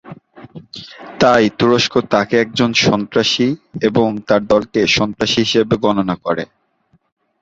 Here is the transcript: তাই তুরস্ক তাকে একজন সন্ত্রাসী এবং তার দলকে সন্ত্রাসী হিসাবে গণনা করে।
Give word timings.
তাই 1.21 1.43
তুরস্ক 1.57 1.93
তাকে 2.13 2.35
একজন 2.39 2.69
সন্ত্রাসী 2.85 3.47
এবং 3.81 4.07
তার 4.27 4.41
দলকে 4.47 4.79
সন্ত্রাসী 4.97 5.39
হিসাবে 5.43 5.75
গণনা 5.83 6.15
করে। 6.25 6.43